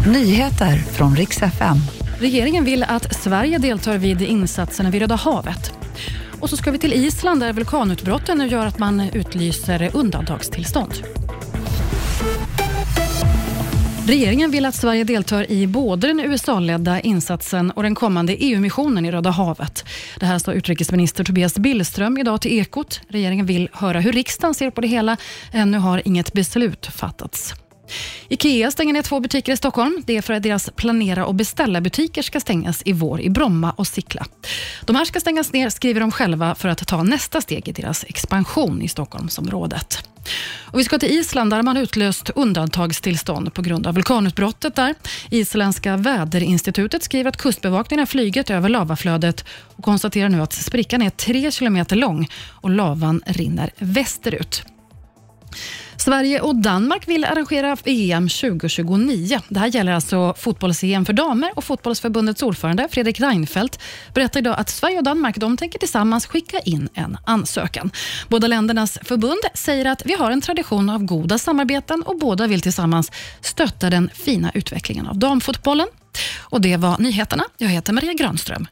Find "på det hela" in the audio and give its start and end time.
24.70-25.16